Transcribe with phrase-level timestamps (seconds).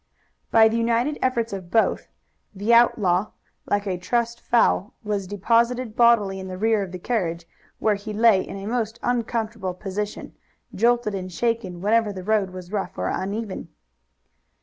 [0.49, 2.07] By the united efforts of both
[2.55, 3.33] the outlaw,
[3.67, 7.45] like a trussed fowl, was deposited bodily in the rear of the carriage,
[7.77, 10.33] where he lay in a most uncomfortable position,
[10.73, 13.69] jolted and shaken whenever the road was rough or uneven.